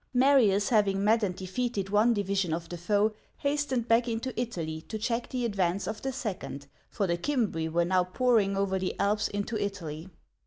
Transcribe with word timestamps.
Marius 0.15 0.69
having 0.69 1.03
met 1.03 1.21
and 1.21 1.35
defeated 1.35 1.91
one 1.91 2.11
division 2.11 2.55
of 2.55 2.67
the 2.69 2.77
foe, 2.79 3.13
hastened 3.37 3.87
back 3.87 4.07
into 4.07 4.33
Italy 4.35 4.81
to 4.87 4.97
check 4.97 5.29
the 5.29 5.45
advance 5.45 5.87
of 5.87 6.01
the 6.01 6.11
second, 6.11 6.65
for 6.89 7.05
the 7.05 7.19
Cimbri 7.23 7.69
were 7.69 7.85
now 7.85 8.03
pouring 8.03 8.57
over 8.57 8.79
the 8.79 8.99
Alps 8.99 9.27
into 9.27 9.63
Italy. 9.63 10.09